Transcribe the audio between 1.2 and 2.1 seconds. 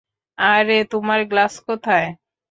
Glass কোথায়?